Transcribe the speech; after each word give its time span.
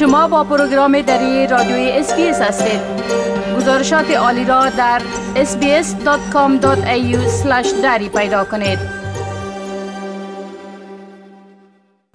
شما 0.00 0.28
با 0.28 0.44
پروگرام 0.44 1.02
دری 1.02 1.46
رادیوی 1.46 1.90
SBS 1.90 2.40
هستید 2.40 2.80
گزارشات 3.56 4.10
عالی 4.10 4.44
را 4.44 4.70
در 4.70 5.02
sbs.com.au 5.34 6.62
دری 7.82 8.08
پیدا 8.08 8.44
کنید 8.44 8.78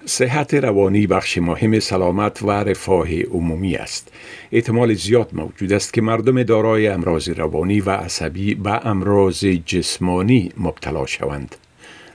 صحت 0.04 0.54
روانی 0.54 1.06
بخش 1.06 1.38
مهم 1.38 1.80
سلامت 1.80 2.42
و 2.42 2.50
رفاه 2.50 3.22
عمومی 3.22 3.76
است. 3.76 4.12
احتمال 4.52 4.94
زیاد 4.94 5.30
موجود 5.32 5.72
است 5.72 5.92
که 5.92 6.02
مردم 6.02 6.42
دارای 6.42 6.88
امراض 6.88 7.28
روانی 7.28 7.80
و 7.80 7.90
عصبی 7.90 8.54
به 8.54 8.86
امراض 8.86 9.44
جسمانی 9.44 10.52
مبتلا 10.56 11.06
شوند. 11.06 11.56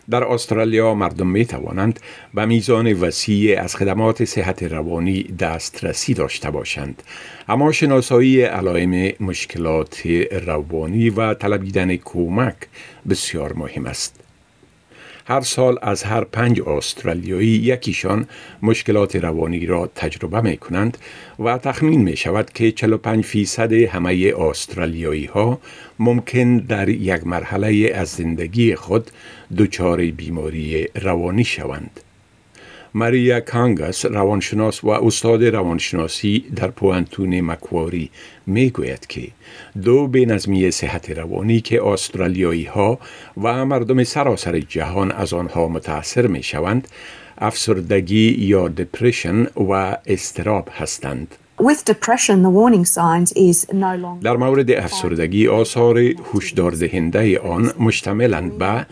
در 0.09 0.23
استرالیا 0.23 0.93
مردم 0.93 1.27
می 1.27 1.45
توانند 1.45 1.99
به 2.33 2.45
میزان 2.45 2.93
وسیع 2.93 3.61
از 3.61 3.75
خدمات 3.75 4.25
صحت 4.25 4.63
روانی 4.63 5.23
دسترسی 5.23 6.13
داشته 6.13 6.51
باشند. 6.51 7.03
اما 7.49 7.71
شناسایی 7.71 8.41
علائم 8.41 9.13
مشکلات 9.19 10.05
روانی 10.45 11.09
و 11.09 11.33
طلبیدن 11.33 11.95
کمک 11.95 12.55
بسیار 13.09 13.53
مهم 13.53 13.85
است. 13.85 14.20
هر 15.25 15.41
سال 15.41 15.77
از 15.81 16.03
هر 16.03 16.23
پنج 16.23 16.61
استرالیایی 16.61 17.47
یکیشان 17.47 18.27
مشکلات 18.61 19.15
روانی 19.15 19.65
را 19.65 19.89
تجربه 19.95 20.41
می 20.41 20.57
کنند 20.57 20.97
و 21.39 21.57
تخمین 21.57 22.01
می 22.01 22.17
شود 22.17 22.51
که 22.53 22.71
45 22.71 23.25
فیصد 23.25 23.73
همه 23.73 24.33
استرالیایی 24.37 25.25
ها 25.25 25.59
ممکن 25.99 26.57
در 26.57 26.89
یک 26.89 27.27
مرحله 27.27 27.91
از 27.95 28.09
زندگی 28.09 28.75
خود 28.75 29.11
دچار 29.57 30.05
بیماری 30.05 30.87
روانی 31.01 31.43
شوند. 31.43 31.99
ماریا 32.93 33.39
کانگاس 33.39 34.05
روانشناس 34.05 34.83
و 34.83 34.89
استاد 34.89 35.43
روانشناسی 35.43 36.45
در 36.55 36.67
پوانتون 36.67 37.41
مکواری 37.41 38.09
می 38.47 38.69
گوید 38.69 39.07
که 39.07 39.27
دو 39.83 40.09
نظمی 40.13 40.71
صحت 40.71 41.09
روانی 41.09 41.61
که 41.61 41.85
استرالیایی 41.85 42.65
ها 42.65 42.99
و 43.41 43.65
مردم 43.65 44.03
سراسر 44.03 44.59
جهان 44.59 45.11
از 45.11 45.33
آنها 45.33 45.67
متاثر 45.67 46.27
می 46.27 46.43
شوند 46.43 46.87
افسردگی 47.37 48.29
یا 48.39 48.67
دپرشن 48.67 49.43
و 49.43 49.97
استراب 50.05 50.69
هستند. 50.71 51.35
در 54.23 54.37
مورد 54.37 54.71
افسردگی 54.71 55.47
آثار 55.47 55.97
هشدار 56.33 56.71
دهنده 56.71 57.39
آن 57.39 57.71
مشتملند 57.79 58.57
به 58.57 58.85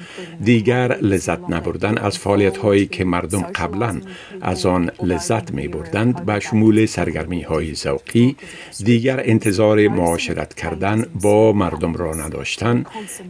دیگر 0.44 0.97
لذت 1.02 1.50
نبردن 1.50 1.97
از 1.97 2.17
فعالیت 2.17 2.58
هایی 2.58 2.86
که 2.86 3.06
مردم 3.06 3.42
قبلا 3.42 4.02
از 4.42 4.66
آن 4.66 4.92
لذت 5.03 5.52
می 5.53 5.67
بردند 5.67 6.25
به 6.25 6.40
شمول 6.40 6.86
سرگرمی 6.86 7.42
های 7.42 7.75
ذوقی 7.75 8.36
دیگر 8.84 9.22
انتظار 9.25 9.88
معاشرت 9.88 10.53
کردن 10.53 11.06
با 11.22 11.53
مردم 11.53 11.94
را 11.94 12.16
نداشتن 12.16 12.86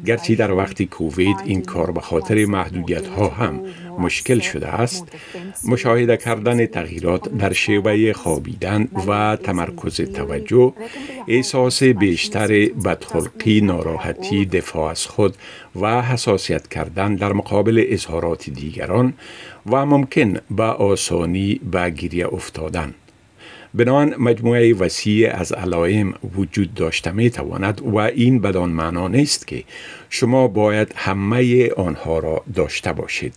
گرچه 0.05 0.35
در 0.35 0.51
وقت 0.51 0.83
کووید 0.83 1.37
این 1.45 1.61
کار 1.61 1.91
به 1.91 2.01
خاطر 2.01 2.45
محدودیت 2.45 3.07
ها 3.07 3.27
هم 3.27 3.61
مشکل 3.99 4.39
شده 4.39 4.67
است. 4.67 5.07
مشاهده 5.67 6.17
کردن 6.17 6.65
تغییرات 6.65 7.29
در 7.29 7.53
شیوه 7.53 8.13
خوابیدن 8.13 8.87
و 9.07 9.35
تمرکز 9.43 10.01
توجه 10.01 10.73
احساس 11.27 11.83
بیشتر 11.83 12.47
بدخلقی 12.85 13.61
ناراحتی 13.61 14.45
دفاع 14.45 14.91
از 14.91 15.05
خود 15.05 15.35
و 15.81 16.01
حساسیت 16.01 16.67
کردن 16.67 17.15
در 17.15 17.33
مقابل 17.33 17.85
اظهارات 17.87 18.49
دیگران 18.49 19.13
و 19.71 19.85
ممکن 19.85 20.33
به 20.51 20.63
آسانی 20.63 21.59
به 21.71 21.89
گریه 21.89 22.27
افتادن. 22.33 22.93
بنان 23.73 24.15
مجموعه 24.17 24.73
وسیع 24.73 25.35
از 25.35 25.51
علائم 25.51 26.13
وجود 26.37 26.73
داشته 26.73 27.11
می 27.11 27.29
تواند 27.29 27.81
و 27.81 27.97
این 27.97 28.39
بدان 28.39 28.69
معنا 28.69 29.07
نیست 29.07 29.47
که 29.47 29.63
شما 30.09 30.47
باید 30.47 30.93
همه 30.95 31.69
آنها 31.69 32.19
را 32.19 32.43
داشته 32.55 32.93
باشید. 32.93 33.33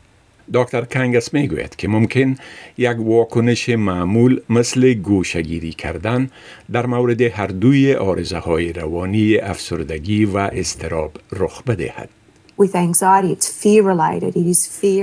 دکتر 0.54 0.84
کنگس 0.84 1.34
می 1.34 1.48
گوید 1.48 1.76
که 1.76 1.88
ممکن 1.88 2.36
یک 2.78 2.97
واکنش 2.98 3.69
معمول 3.69 4.41
مثل 4.50 4.94
گوشگیری 4.94 5.72
کردن 5.72 6.30
در 6.72 6.86
مورد 6.86 7.20
هر 7.20 7.47
دوی 7.47 7.94
آرزه 7.94 8.38
های 8.38 8.72
روانی 8.72 9.36
افسردگی 9.36 10.25
و 10.25 10.36
استراب 10.36 11.12
رخ 11.32 11.62
بدهد. 11.62 12.08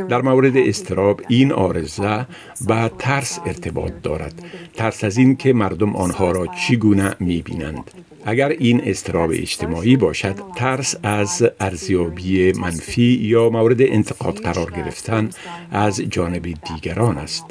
در 0.08 0.22
مورد 0.22 0.58
استراب 0.58 1.22
این 1.28 1.52
آرزه 1.52 2.26
به 2.68 2.92
ترس 3.00 3.40
ارتباط 3.46 3.92
دارد. 4.04 4.34
ترس 4.74 5.04
از 5.04 5.18
این 5.18 5.36
که 5.36 5.54
مردم 5.54 5.96
آنها 5.96 6.32
را 6.32 6.48
چگونه 6.48 7.16
می 7.20 7.42
بینند 7.42 7.92
اگر 8.25 8.50
این 8.50 8.81
استراب 8.85 9.30
اجتماعی 9.34 9.96
باشد 9.96 10.35
ترس 10.56 10.96
از 11.03 11.50
ارزیابی 11.59 12.52
منفی 12.52 13.19
یا 13.22 13.50
مورد 13.50 13.81
انتقاد 13.81 14.38
قرار 14.38 14.72
گرفتن 14.72 15.30
از 15.72 16.02
جانب 16.02 16.44
دیگران 16.44 17.18
است. 17.18 17.46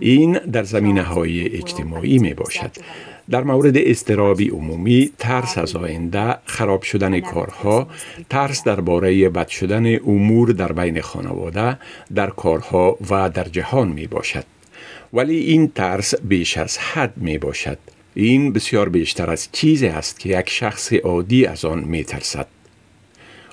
این 0.00 0.32
در 0.32 0.62
زمینه 0.62 1.02
های 1.02 1.56
اجتماعی 1.56 2.18
می 2.18 2.34
باشد 2.34 2.70
در 3.30 3.42
مورد 3.42 3.76
استرابی 3.76 4.48
عمومی 4.48 5.10
ترس 5.18 5.58
از 5.58 5.76
آینده 5.76 6.36
خراب 6.44 6.82
شدن 6.82 7.20
کارها 7.20 7.86
ترس 8.30 8.64
درباره 8.64 9.28
بد 9.28 9.48
شدن 9.48 9.96
امور 9.96 10.48
در 10.48 10.72
بین 10.72 11.00
خانواده 11.00 11.78
در 12.14 12.30
کارها 12.30 12.98
و 13.10 13.30
در 13.30 13.44
جهان 13.44 13.88
می 13.88 14.06
باشد 14.06 14.44
ولی 15.12 15.36
این 15.36 15.68
ترس 15.68 16.14
بیش 16.14 16.58
از 16.58 16.78
حد 16.78 17.12
می 17.16 17.38
باشد 17.38 17.78
این 18.14 18.52
بسیار 18.52 18.88
بیشتر 18.88 19.30
از 19.30 19.48
چیزی 19.52 19.86
است 19.86 20.20
که 20.20 20.38
یک 20.38 20.50
شخص 20.50 20.92
عادی 20.92 21.46
از 21.46 21.64
آن 21.64 21.84
می 21.84 22.04
ترسد 22.04 22.46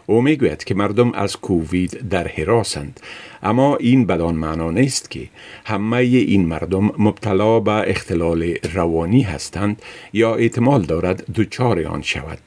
او 0.05 0.21
می‌گوید 0.21 0.63
که 0.63 0.75
مردم 0.75 1.11
از 1.11 1.37
کووید 1.37 2.09
در 2.09 2.27
حراسند 2.27 2.99
اما 3.43 3.75
این 3.75 4.05
بدان 4.05 4.35
معنا 4.35 4.71
نیست 4.71 5.11
که 5.11 5.29
همه 5.65 5.97
این 5.97 6.45
مردم 6.45 6.91
مبتلا 6.97 7.59
به 7.59 7.89
اختلال 7.89 8.53
روانی 8.73 9.21
هستند 9.21 9.81
یا 10.13 10.35
احتمال 10.35 10.81
دارد 10.81 11.25
دچار 11.35 11.85
آن 11.85 12.01
شود 12.01 12.37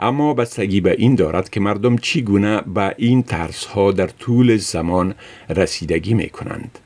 اما 0.00 0.34
بستگی 0.34 0.80
به 0.80 0.94
این 0.98 1.14
دارد 1.14 1.50
که 1.50 1.60
مردم 1.60 1.96
چگونه 1.96 2.60
به 2.60 2.94
این 2.98 3.22
ترس 3.22 3.64
ها 3.64 3.92
در 3.92 4.06
طول 4.06 4.56
زمان 4.56 5.14
رسیدگی 5.48 6.14
می 6.14 6.28
کنند. 6.28 6.78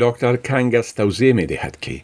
دکتر 0.00 0.36
کنگس 0.36 0.92
توضیح 0.92 1.32
می 1.32 1.46
دهد 1.46 1.80
که 1.80 2.00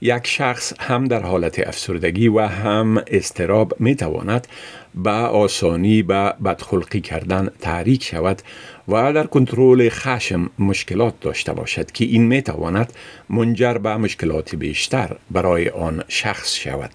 یک 0.00 0.26
شخص 0.26 0.72
هم 0.80 1.04
در 1.04 1.22
حالت 1.22 1.68
افسردگی 1.68 2.28
و 2.28 2.40
هم 2.40 3.02
استراب 3.06 3.74
می 3.78 3.94
تواند 3.94 4.46
به 4.94 5.10
آسانی 5.10 6.02
به 6.02 6.34
بدخلقی 6.44 7.00
کردن 7.00 7.48
تحریک 7.60 8.04
شود 8.04 8.42
و 8.88 9.12
در 9.12 9.26
کنترل 9.26 9.88
خشم 9.88 10.50
مشکلات 10.58 11.14
داشته 11.20 11.52
باشد 11.52 11.90
که 11.90 12.04
این 12.04 12.26
می 12.26 12.42
تواند 12.42 12.92
منجر 13.30 13.74
به 13.74 13.96
مشکلات 13.96 14.54
بیشتر 14.54 15.16
برای 15.30 15.68
آن 15.68 16.04
شخص 16.08 16.54
شود. 16.54 16.94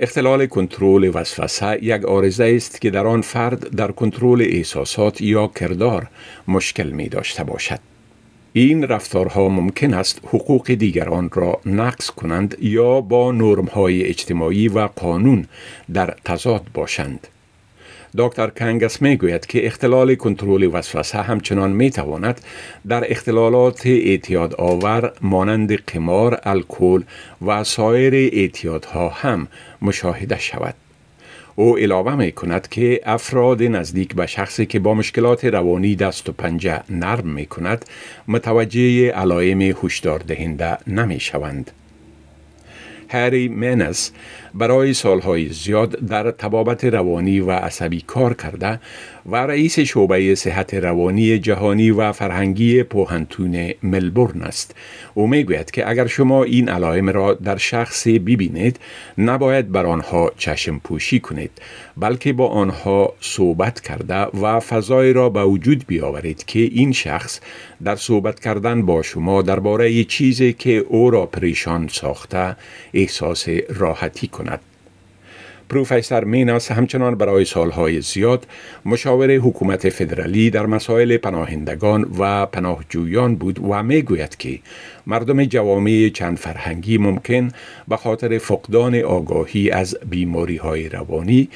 اختلال 0.00 0.46
کنترل 0.46 1.10
وسوسه 1.14 1.78
یک 1.84 2.04
آرزه 2.04 2.52
است 2.56 2.80
که 2.80 2.90
در 2.90 3.06
آن 3.06 3.20
فرد 3.20 3.76
در 3.76 3.90
کنترل 3.92 4.42
احساسات 4.42 5.20
یا 5.20 5.46
کردار 5.46 6.06
مشکل 6.48 6.90
می 6.90 7.08
داشته 7.08 7.44
باشد. 7.44 7.89
این 8.52 8.82
رفتارها 8.84 9.48
ممکن 9.48 9.94
است 9.94 10.20
حقوق 10.24 10.70
دیگران 10.72 11.30
را 11.32 11.60
نقض 11.66 12.10
کنند 12.10 12.56
یا 12.60 13.00
با 13.00 13.32
های 13.72 14.04
اجتماعی 14.04 14.68
و 14.68 14.78
قانون 14.78 15.46
در 15.94 16.14
تضاد 16.24 16.62
باشند. 16.74 17.26
دکتر 18.18 18.46
کنگس 18.46 19.02
می 19.02 19.16
گوید 19.16 19.46
که 19.46 19.66
اختلال 19.66 20.14
کنترل 20.14 20.70
وسوسه 20.72 21.22
همچنان 21.22 21.70
می 21.70 21.90
تواند 21.90 22.40
در 22.88 23.10
اختلالات 23.10 23.86
اعتیاد 23.86 24.54
آور 24.54 25.12
مانند 25.20 25.74
قمار، 25.74 26.40
الکل 26.42 27.02
و 27.46 27.64
سایر 27.64 28.14
اعتیادها 28.14 29.08
هم 29.08 29.48
مشاهده 29.82 30.38
شود. 30.38 30.74
او 31.60 31.76
علاوه 31.76 32.14
می 32.14 32.32
کند 32.32 32.68
که 32.68 33.00
افراد 33.04 33.62
نزدیک 33.62 34.14
به 34.14 34.26
شخصی 34.26 34.66
که 34.66 34.78
با 34.78 34.94
مشکلات 34.94 35.44
روانی 35.44 35.96
دست 35.96 36.28
و 36.28 36.32
پنجه 36.32 36.82
نرم 36.90 37.28
می 37.28 37.46
کند 37.46 37.84
متوجه 38.28 39.10
علائم 39.10 39.60
هشدار 39.60 40.18
دهنده 40.18 40.78
نمی 40.86 41.20
شوند. 41.20 41.70
هری 43.08 43.48
مینس 43.48 44.12
برای 44.54 44.94
سالهای 44.94 45.48
زیاد 45.48 45.90
در 45.90 46.30
تبابت 46.30 46.84
روانی 46.84 47.40
و 47.40 47.50
عصبی 47.50 48.00
کار 48.00 48.34
کرده 48.34 48.80
و 49.30 49.36
رئیس 49.36 49.78
شعبه 49.78 50.34
صحت 50.34 50.74
روانی 50.74 51.38
جهانی 51.38 51.90
و 51.90 52.12
فرهنگی 52.12 52.82
پوهنتون 52.82 53.72
ملبورن 53.82 54.42
است. 54.42 54.74
او 55.14 55.26
می‌گوید 55.26 55.70
که 55.70 55.88
اگر 55.88 56.06
شما 56.06 56.44
این 56.44 56.68
علائم 56.68 57.10
را 57.10 57.34
در 57.34 57.56
شخصی 57.56 58.18
ببینید 58.18 58.80
نباید 59.18 59.72
بر 59.72 59.86
آنها 59.86 60.32
چشم 60.38 60.78
پوشی 60.78 61.20
کنید 61.20 61.50
بلکه 61.96 62.32
با 62.32 62.48
آنها 62.48 63.12
صحبت 63.20 63.80
کرده 63.80 64.14
و 64.14 64.60
فضای 64.60 65.12
را 65.12 65.28
به 65.28 65.44
وجود 65.44 65.84
بیاورید 65.86 66.44
که 66.44 66.58
این 66.58 66.92
شخص 66.92 67.40
در 67.84 67.96
صحبت 67.96 68.40
کردن 68.40 68.86
با 68.86 69.02
شما 69.02 69.42
درباره 69.42 70.04
چیزی 70.04 70.52
که 70.52 70.76
او 70.88 71.10
را 71.10 71.26
پریشان 71.26 71.88
ساخته 71.88 72.56
احساس 72.94 73.48
راحتی 73.68 74.26
کند. 74.26 74.60
پروفسور 75.70 76.24
میناس 76.24 76.72
همچنان 76.72 77.14
برای 77.14 77.44
سالهای 77.44 78.00
زیاد 78.00 78.46
مشاور 78.84 79.30
حکومت 79.30 79.88
فدرالی 79.88 80.50
در 80.50 80.66
مسائل 80.66 81.16
پناهندگان 81.16 82.10
و 82.18 82.46
پناهجویان 82.46 83.36
بود 83.36 83.58
و 83.58 83.82
می‌گوید 83.82 84.36
که 84.36 84.58
مردم 85.06 85.44
جوامع 85.44 86.10
چند 86.14 86.38
فرهنگی 86.38 86.98
ممکن 86.98 87.48
به 87.88 87.96
خاطر 87.96 88.38
فقدان 88.38 88.94
آگاهی 88.94 89.70
از 89.70 89.96
بیماری 90.10 90.56
های 90.56 90.88
روانی 90.88 91.48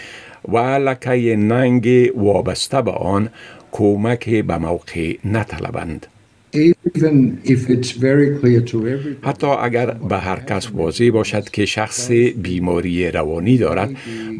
و 0.49 0.59
لکه 0.59 1.37
ننگ 1.37 2.11
وابسته 2.17 2.83
به 2.83 2.91
آن 2.91 3.29
کمک 3.73 4.29
به 4.29 4.59
موقع 4.59 5.15
نطلبند. 5.25 6.07
حتی 9.23 9.47
اگر 9.47 9.91
به 9.91 10.19
هر 10.19 10.41
کس 10.41 10.71
واضح 10.75 11.11
باشد 11.11 11.49
که 11.49 11.67
شخص 11.67 12.11
بیماری 12.43 13.11
روانی 13.11 13.59
دارد 13.59 13.91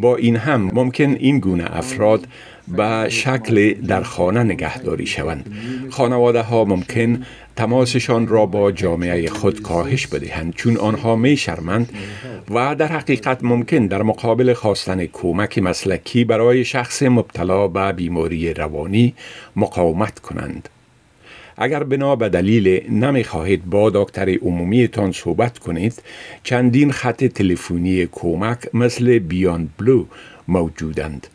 با 0.01 0.17
این 0.17 0.37
هم 0.37 0.71
ممکن 0.75 1.11
این 1.11 1.39
گونه 1.39 1.65
افراد 1.77 2.27
به 2.69 3.07
شکل 3.09 3.75
در 3.75 4.03
خانه 4.03 4.43
نگهداری 4.43 5.07
شوند. 5.07 5.55
خانواده 5.91 6.43
ها 6.43 6.65
ممکن 6.65 7.23
تماسشان 7.57 8.27
را 8.27 8.47
با 8.47 8.73
جامعه 8.73 9.29
خود 9.29 9.63
کاهش 9.63 10.07
بدهند 10.07 10.55
چون 10.55 10.77
آنها 10.77 11.17
می 11.17 11.37
شرمند 11.37 11.93
و 12.51 12.75
در 12.75 12.87
حقیقت 12.87 13.45
ممکن 13.45 13.87
در 13.87 14.03
مقابل 14.03 14.53
خواستن 14.53 15.07
کمک 15.07 15.59
مسلکی 15.59 16.25
برای 16.25 16.65
شخص 16.65 17.03
مبتلا 17.03 17.69
به 17.69 17.93
بیماری 17.93 18.55
روانی 18.55 19.15
مقاومت 19.57 20.19
کنند. 20.19 20.69
اگر 21.57 21.85
بنا 21.85 22.17
به 22.17 22.29
دلیل 22.29 22.91
نمی 22.91 23.25
خواهید 23.25 23.65
با 23.67 23.91
دکتر 23.91 24.31
عمومیتان 24.31 25.13
صحبت 25.13 25.59
کنید 25.59 26.03
چندین 26.43 26.93
خط 26.93 27.25
تلفنی 27.25 28.07
کمک 28.13 28.59
مثل 28.75 29.19
بیاند 29.19 29.71
بلو 29.79 30.05
موجودند 30.49 31.27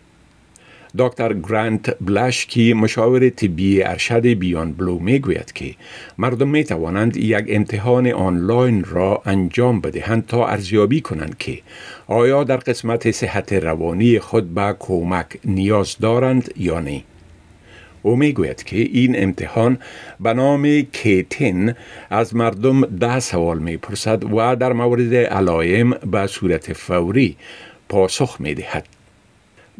دکتر 0.97 1.33
گرانت 1.33 1.97
بلاشکی 2.01 2.73
مشاور 2.73 3.29
طبی 3.29 3.83
ارشد 3.83 4.25
بیان 4.27 4.73
بلو 4.73 4.99
می 4.99 5.19
گوید 5.19 5.51
که 5.51 5.75
مردم 6.17 6.47
می 6.47 6.63
توانند 6.63 7.17
یک 7.17 7.45
امتحان 7.47 8.07
آنلاین 8.07 8.83
را 8.83 9.21
انجام 9.25 9.81
بدهند 9.81 10.25
تا 10.25 10.47
ارزیابی 10.47 11.01
کنند 11.01 11.37
که 11.37 11.59
آیا 12.07 12.43
در 12.43 12.57
قسمت 12.57 13.11
صحت 13.11 13.53
روانی 13.53 14.19
خود 14.19 14.53
به 14.53 14.75
کمک 14.79 15.27
نیاز 15.45 15.97
دارند 15.97 16.53
یا 16.57 16.79
نه. 16.79 17.03
او 18.01 18.15
می 18.15 18.33
گوید 18.33 18.63
که 18.63 18.77
این 18.77 19.23
امتحان 19.23 19.77
به 20.19 20.33
نام 20.33 20.81
کیتن 20.81 21.75
از 22.09 22.35
مردم 22.35 22.85
ده 22.85 23.19
سوال 23.19 23.59
می 23.59 23.77
پرسد 23.77 24.33
و 24.33 24.55
در 24.55 24.73
مورد 24.73 25.13
علائم 25.13 25.89
به 25.89 26.27
صورت 26.27 26.73
فوری 26.73 27.37
پاسخ 27.89 28.41
می 28.41 28.53
دهد. 28.53 28.98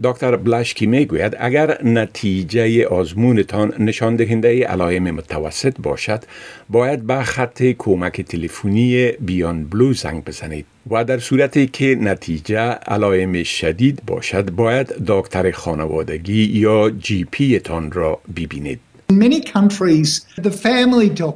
دکتر 0.03 0.35
بلاشکی 0.35 0.85
می 0.85 1.05
گوید 1.05 1.35
اگر 1.39 1.83
نتیجه 1.83 2.87
آزمونتان 2.87 3.73
نشان 3.79 4.15
دهنده 4.15 4.67
علائم 4.67 5.11
متوسط 5.11 5.75
باشد 5.81 6.23
باید 6.69 7.07
به 7.07 7.23
خط 7.23 7.63
کمک 7.77 8.21
تلفنی 8.21 9.11
بیان 9.11 9.63
بلو 9.63 9.93
زنگ 9.93 10.23
بزنید. 10.25 10.65
و 10.91 11.03
در 11.03 11.19
صورتی 11.19 11.67
که 11.67 11.97
نتیجه 12.01 12.59
علائم 12.59 13.43
شدید 13.43 14.01
باشد 14.07 14.51
باید 14.51 14.87
دکتر 15.07 15.51
خانوادگی 15.51 16.43
یا 16.43 16.89
جی 16.89 17.27
پی 17.31 17.59
تان 17.59 17.91
را 17.91 18.19
ببینید. 18.35 18.79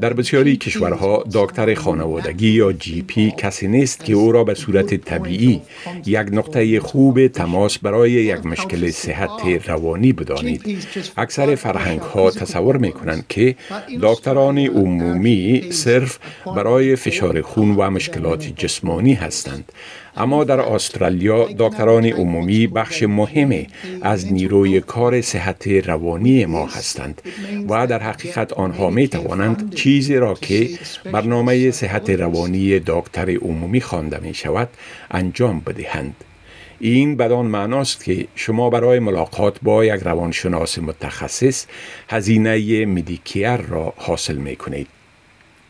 در 0.01 0.13
بسیاری 0.13 0.57
کشورها 0.57 1.23
دکتر 1.33 1.73
خانوادگی 1.73 2.49
یا 2.49 2.73
جی 2.73 3.01
پی 3.01 3.33
کسی 3.37 3.67
نیست 3.67 4.05
که 4.05 4.13
او 4.13 4.31
را 4.31 4.43
به 4.43 4.53
صورت 4.53 4.95
طبیعی 4.95 5.61
یک 6.05 6.27
نقطه 6.31 6.79
خوب 6.79 7.27
تماس 7.27 7.77
برای 7.77 8.11
یک 8.11 8.45
مشکل 8.45 8.91
صحت 8.91 9.29
روانی 9.67 10.13
بدانید. 10.13 10.85
اکثر 11.17 11.55
فرهنگ 11.55 11.99
ها 11.99 12.31
تصور 12.31 12.77
می 12.77 12.91
کنند 12.91 13.25
که 13.29 13.55
دکتران 14.01 14.57
عمومی 14.57 15.71
صرف 15.71 16.19
برای 16.55 16.95
فشار 16.95 17.41
خون 17.41 17.75
و 17.75 17.89
مشکلات 17.89 18.53
جسمانی 18.57 19.13
هستند. 19.13 19.71
اما 20.17 20.43
در 20.43 20.59
استرالیا 20.59 21.47
دکتران 21.57 22.05
عمومی 22.05 22.67
بخش 22.67 23.03
مهمی 23.03 23.67
از 24.01 24.33
نیروی 24.33 24.81
کار 24.81 25.21
صحت 25.21 25.67
روانی 25.67 26.45
ما 26.45 26.65
هستند 26.65 27.21
و 27.69 27.87
در 27.87 27.99
حقیقت 27.99 28.53
آنها 28.53 28.89
می 28.89 29.07
توانند 29.07 29.73
چیزی 29.73 30.15
را 30.15 30.33
که 30.33 30.69
برنامه 31.11 31.71
صحت 31.71 32.09
روانی 32.09 32.79
دکتر 32.79 33.29
عمومی 33.29 33.81
خوانده 33.81 34.19
می 34.19 34.33
شود 34.33 34.69
انجام 35.11 35.59
بدهند. 35.59 36.15
این 36.79 37.17
بدان 37.17 37.45
معناست 37.45 38.03
که 38.03 38.27
شما 38.35 38.69
برای 38.69 38.99
ملاقات 38.99 39.57
با 39.61 39.85
یک 39.85 40.01
روانشناس 40.03 40.79
متخصص 40.79 41.65
هزینه 42.09 42.85
مدیکیر 42.85 43.57
را 43.57 43.93
حاصل 43.97 44.37
می 44.37 44.55
کنید. 44.55 44.87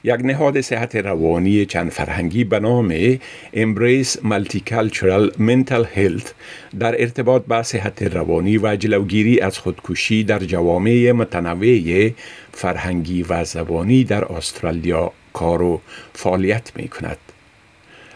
یک 0.06 0.20
نهاد 0.24 0.62
صحت 0.62 0.96
روانی 0.96 1.66
چند 1.66 1.90
فرهنگی 1.90 2.44
به 2.44 2.60
نام 2.60 3.16
Embrace 3.54 4.18
Multicultural 4.24 5.32
Mental 5.38 5.86
Health 5.96 6.32
در 6.80 7.02
ارتباط 7.02 7.44
با 7.48 7.64
صحت 7.64 8.04
روانی 8.04 8.58
و 8.58 8.76
جلوگیری 8.76 9.40
از 9.40 9.58
خودکشی 9.58 10.24
در 10.24 10.40
جوامع 10.40 11.12
متنوع 11.12 12.12
فرهنگی 12.52 13.24
و 13.24 13.44
زبانی 13.44 14.04
در 14.04 14.26
استرالیا 14.26 15.12
کار 15.34 15.62
و 15.62 15.82
فعالیت 16.14 16.72
می 16.76 16.88
کند. 16.88 17.18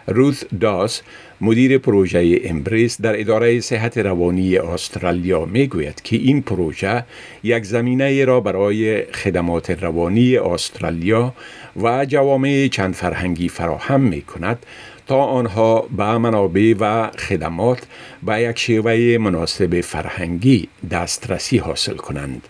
روث 0.08 0.44
داس 0.62 1.02
مدیر 1.42 1.78
پروژه 1.78 2.42
امبریس 2.44 3.02
در 3.02 3.20
اداره 3.20 3.60
صحت 3.60 3.98
روانی 3.98 4.58
استرالیا 4.58 5.46
می 5.46 5.68
گوید 5.68 6.02
که 6.02 6.16
این 6.16 6.42
پروژه 6.42 7.04
یک 7.44 7.64
زمینه 7.64 8.26
را 8.26 8.40
برای 8.40 9.04
خدمات 9.04 9.70
روانی 9.70 10.38
استرالیا 10.38 11.34
و 11.84 12.06
جوامع 12.06 12.68
چند 12.68 12.94
فرهنگی 12.94 13.50
فراهم 13.50 14.02
می 14.02 14.22
کند 14.22 14.66
تا 15.08 15.24
آنها 15.24 15.88
به 15.98 16.18
منابع 16.18 16.74
و 16.80 17.10
خدمات 17.18 17.88
به 18.24 18.42
یک 18.42 18.60
شیوه 18.60 19.18
مناسب 19.18 19.82
فرهنگی 19.82 20.68
دسترسی 20.92 21.58
حاصل 21.58 21.96
کنند. 21.96 22.48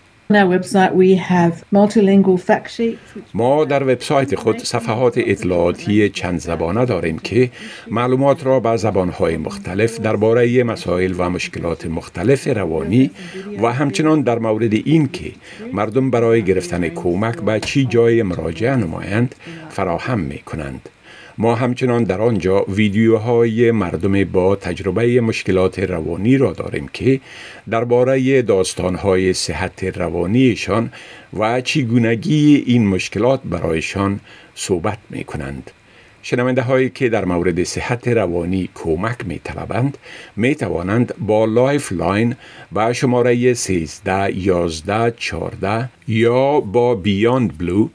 ما 3.34 3.64
در 3.64 3.82
وبسایت 3.82 4.34
خود 4.34 4.58
صفحات 4.58 5.14
اطلاعاتی 5.16 6.08
چند 6.08 6.40
زبانه 6.40 6.84
داریم 6.84 7.18
که 7.18 7.50
معلومات 7.90 8.46
را 8.46 8.60
به 8.60 8.76
زبانهای 8.76 9.36
مختلف 9.36 10.00
درباره 10.00 10.64
مسائل 10.64 11.14
و 11.18 11.30
مشکلات 11.30 11.86
مختلف 11.86 12.48
روانی 12.48 13.10
و 13.62 13.72
همچنان 13.72 14.22
در 14.22 14.38
مورد 14.38 14.74
این 14.74 15.08
که 15.08 15.32
مردم 15.72 16.10
برای 16.10 16.42
گرفتن 16.42 16.88
کمک 16.88 17.36
به 17.36 17.60
چی 17.60 17.84
جای 17.86 18.22
مراجعه 18.22 18.76
نمایند 18.76 19.34
فراهم 19.68 20.20
می 20.20 20.38
کنند. 20.38 20.88
ما 21.38 21.54
همچنان 21.54 22.04
در 22.04 22.20
آنجا 22.20 22.64
ویدیوهای 22.68 23.70
مردم 23.70 24.24
با 24.24 24.56
تجربه 24.56 25.20
مشکلات 25.20 25.78
روانی 25.78 26.38
را 26.38 26.52
داریم 26.52 26.88
که 26.92 27.20
درباره 27.70 28.42
داستانهای 28.42 29.32
صحت 29.32 29.84
روانیشان 29.84 30.92
و 31.38 31.60
چگونگی 31.60 32.64
این 32.66 32.86
مشکلات 32.86 33.40
برایشان 33.44 34.20
صحبت 34.54 34.98
می 35.10 35.24
کنند. 35.24 35.70
شنونده 36.22 36.62
هایی 36.62 36.90
که 36.90 37.08
در 37.08 37.24
مورد 37.24 37.62
صحت 37.62 38.08
روانی 38.08 38.68
کمک 38.74 39.26
می 39.26 39.38
طلبند 39.38 39.98
می 40.36 40.54
توانند 40.54 41.14
با 41.18 41.44
Lifeline 41.44 42.36
و 42.72 42.92
شماره 42.92 43.54
13 43.54 44.36
11 44.36 45.14
14 45.16 45.88
یا 46.08 46.60
با 46.60 46.94
Beyond 46.94 47.58
Blue 47.58 47.88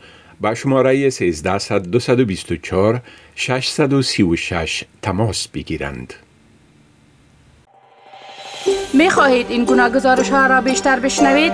با 0.44 0.56
شماره 0.56 1.10
13 1.10 1.80
224 1.80 3.02
636 3.36 4.84
تماس 5.02 5.48
بگیرند. 5.48 6.14
می 8.94 9.10
خواهید 9.10 9.46
این 9.50 9.66
گونه 9.66 9.90
گزارش 9.90 10.30
ها 10.30 10.48
را 10.48 10.62
بیشتر 10.62 11.00
بشنوید؟ 11.00 11.54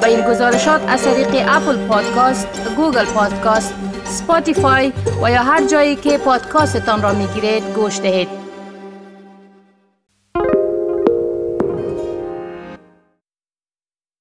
با 0.00 0.06
این 0.06 0.20
گزارشات 0.20 0.80
از 0.88 1.04
طریق 1.04 1.28
Apple 1.48 1.86
Podcast، 1.86 2.48
Google 2.76 3.04
Podcast، 3.04 3.74
Spotify 4.04 4.92
و 5.22 5.30
یا 5.30 5.42
هر 5.42 5.66
جایی 5.66 5.96
که 5.96 6.18
پادکاستتان 6.18 7.02
را 7.02 7.14
می 7.14 7.26
گیرید 7.26 7.64
گوش 7.74 8.00
دهید. 8.00 8.45